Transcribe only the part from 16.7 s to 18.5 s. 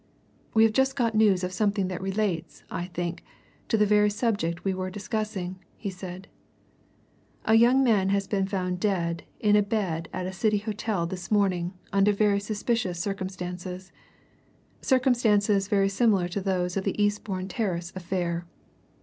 of the Eastbourne Terrace affair.